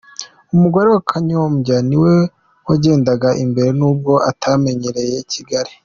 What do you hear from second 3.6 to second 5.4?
n'ubwo atamenyereye